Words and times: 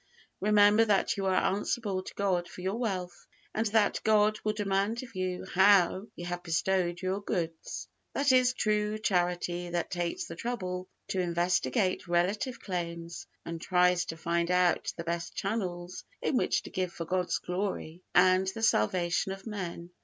Remember 0.39 0.83
that 0.85 1.15
you 1.15 1.27
are 1.27 1.35
answerable 1.55 2.01
to 2.01 2.13
God 2.15 2.49
for 2.49 2.61
your 2.61 2.79
wealth, 2.79 3.27
and 3.53 3.67
that 3.67 4.01
God 4.03 4.39
will 4.43 4.53
demand 4.53 5.03
of 5.03 5.13
you 5.13 5.45
HOW 5.53 6.07
you 6.15 6.25
have 6.25 6.41
bestowed 6.41 6.99
your 7.03 7.21
goods." 7.21 7.87
That 8.13 8.31
is 8.31 8.53
true 8.55 8.97
Charity 8.97 9.69
that 9.69 9.91
takes 9.91 10.25
the 10.25 10.35
trouble 10.35 10.87
to 11.09 11.19
investigate 11.21 12.07
relative 12.07 12.59
claims, 12.59 13.27
and 13.45 13.61
tries 13.61 14.05
to 14.05 14.17
find 14.17 14.49
out 14.49 14.91
the 14.97 15.03
best 15.03 15.35
channels 15.35 16.03
in 16.19 16.35
which 16.35 16.63
to 16.63 16.71
give 16.71 16.91
for 16.91 17.05
God's 17.05 17.37
glory 17.37 18.01
and 18.15 18.47
the 18.55 18.63
salvation 18.63 19.31
of 19.33 19.45
men. 19.45 19.91